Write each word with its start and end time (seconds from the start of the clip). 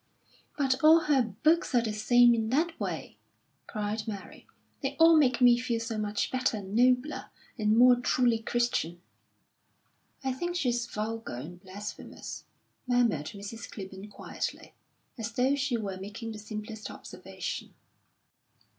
"But 0.57 0.83
all 0.83 1.01
her 1.01 1.21
books 1.21 1.75
are 1.75 1.81
the 1.83 1.93
same 1.93 2.33
in 2.33 2.49
that 2.49 2.79
way!" 2.79 3.19
cried 3.67 4.07
Mary. 4.07 4.47
"They 4.81 4.95
all 4.97 5.15
make 5.15 5.41
me 5.41 5.59
feel 5.59 5.79
so 5.79 5.99
much 5.99 6.31
better 6.31 6.57
and 6.57 6.75
nobler, 6.75 7.29
and 7.55 7.77
more 7.77 7.95
truly 7.97 8.39
Christian." 8.39 8.99
"I 10.23 10.33
think 10.33 10.55
she's 10.55 10.87
vulgar 10.87 11.35
and 11.35 11.61
blasphemous," 11.61 12.45
murmured 12.87 13.27
Mrs. 13.27 13.69
Clibborn 13.69 14.09
quietly, 14.09 14.73
as 15.19 15.33
though 15.33 15.53
she 15.53 15.77
were 15.77 15.97
making 15.97 16.31
the 16.31 16.39
simplest 16.39 16.89
observation. 16.89 17.75